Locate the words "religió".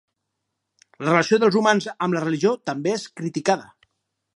2.27-2.57